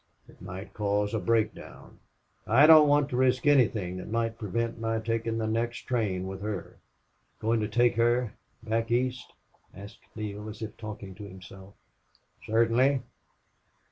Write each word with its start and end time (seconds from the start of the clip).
It 0.27 0.41
might 0.41 0.73
cause 0.73 1.13
a 1.13 1.19
breakdown. 1.19 1.99
I 2.47 2.65
don't 2.65 2.87
want 2.87 3.09
to 3.09 3.15
risk 3.15 3.45
anything 3.45 3.97
that 3.97 4.09
might 4.09 4.39
prevent 4.39 4.79
my 4.79 4.97
taking 4.99 5.37
the 5.37 5.45
next 5.45 5.81
train 5.83 6.25
with 6.25 6.41
her." 6.41 6.77
"Going 7.39 7.59
to 7.59 7.67
take 7.67 7.97
her 7.97 8.33
back 8.63 8.89
East?" 8.89 9.31
asked 9.75 9.99
Neale, 10.15 10.49
as 10.49 10.63
if 10.63 10.75
talking 10.75 11.13
to 11.13 11.23
himself. 11.27 11.75
"Certainly." 12.43 13.03